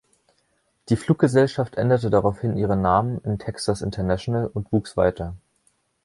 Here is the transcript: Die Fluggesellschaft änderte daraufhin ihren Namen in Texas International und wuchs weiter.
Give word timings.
Die 0.89 0.95
Fluggesellschaft 0.95 1.75
änderte 1.75 2.09
daraufhin 2.09 2.57
ihren 2.57 2.81
Namen 2.81 3.19
in 3.23 3.37
Texas 3.37 3.83
International 3.83 4.47
und 4.47 4.71
wuchs 4.71 4.97
weiter. 4.97 5.35